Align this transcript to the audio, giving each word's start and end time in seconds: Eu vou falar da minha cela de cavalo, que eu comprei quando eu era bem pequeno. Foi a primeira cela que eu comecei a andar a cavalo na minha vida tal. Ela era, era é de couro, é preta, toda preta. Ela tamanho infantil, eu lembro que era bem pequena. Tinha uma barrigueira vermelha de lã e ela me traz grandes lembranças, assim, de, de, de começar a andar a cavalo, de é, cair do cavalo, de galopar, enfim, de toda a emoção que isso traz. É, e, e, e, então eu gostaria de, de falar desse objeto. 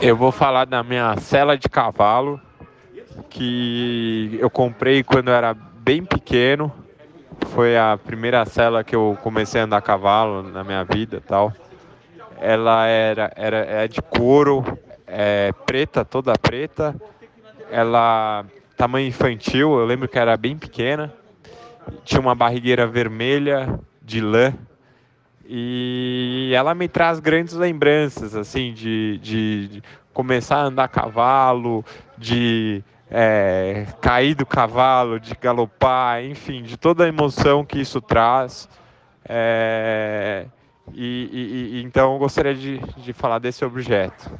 Eu 0.00 0.16
vou 0.16 0.32
falar 0.32 0.64
da 0.64 0.82
minha 0.82 1.16
cela 1.18 1.56
de 1.56 1.68
cavalo, 1.68 2.40
que 3.28 4.38
eu 4.40 4.48
comprei 4.48 5.02
quando 5.02 5.28
eu 5.28 5.34
era 5.34 5.54
bem 5.54 6.04
pequeno. 6.04 6.72
Foi 7.48 7.76
a 7.76 7.98
primeira 8.02 8.44
cela 8.46 8.82
que 8.82 8.94
eu 8.94 9.18
comecei 9.22 9.60
a 9.60 9.64
andar 9.64 9.78
a 9.78 9.82
cavalo 9.82 10.42
na 10.42 10.64
minha 10.64 10.84
vida 10.84 11.22
tal. 11.26 11.52
Ela 12.40 12.86
era, 12.86 13.32
era 13.36 13.58
é 13.58 13.88
de 13.88 14.00
couro, 14.00 14.64
é 15.06 15.52
preta, 15.66 16.04
toda 16.04 16.32
preta. 16.38 16.94
Ela 17.70 18.44
tamanho 18.76 19.06
infantil, 19.06 19.78
eu 19.78 19.84
lembro 19.84 20.08
que 20.08 20.18
era 20.18 20.36
bem 20.36 20.56
pequena. 20.56 21.12
Tinha 22.04 22.20
uma 22.20 22.34
barrigueira 22.34 22.86
vermelha 22.86 23.78
de 24.00 24.20
lã 24.20 24.52
e 25.46 26.31
ela 26.54 26.74
me 26.74 26.88
traz 26.88 27.20
grandes 27.20 27.54
lembranças, 27.54 28.34
assim, 28.34 28.72
de, 28.72 29.18
de, 29.18 29.68
de 29.68 29.82
começar 30.12 30.56
a 30.56 30.64
andar 30.64 30.84
a 30.84 30.88
cavalo, 30.88 31.84
de 32.16 32.82
é, 33.10 33.86
cair 34.00 34.34
do 34.34 34.46
cavalo, 34.46 35.20
de 35.20 35.34
galopar, 35.34 36.24
enfim, 36.24 36.62
de 36.62 36.76
toda 36.76 37.04
a 37.04 37.08
emoção 37.08 37.64
que 37.64 37.80
isso 37.80 38.00
traz. 38.00 38.68
É, 39.28 40.46
e, 40.92 41.28
e, 41.32 41.76
e, 41.76 41.82
então 41.82 42.14
eu 42.14 42.18
gostaria 42.18 42.54
de, 42.54 42.78
de 42.78 43.12
falar 43.12 43.38
desse 43.38 43.64
objeto. 43.64 44.30